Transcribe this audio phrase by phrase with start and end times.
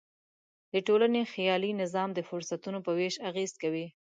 [0.73, 3.87] د ټولنې خیالي نظام د فرصتونو په وېش اغېز کوي.